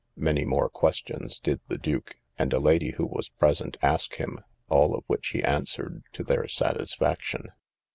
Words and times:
Many 0.17 0.45
more 0.45 0.67
questions 0.67 1.37
did 1.37 1.59
the 1.67 1.77
duke, 1.77 2.17
and 2.35 2.53
a 2.53 2.59
lady 2.59 2.93
who 2.93 3.05
was 3.05 3.29
present, 3.29 3.77
ask 3.83 4.15
him; 4.15 4.39
all 4.67 4.95
of 4.95 5.03
which 5.05 5.27
he 5.27 5.43
answered 5.43 6.01
to 6.13 6.23
their 6.23 6.47
satisfaction. 6.47 7.49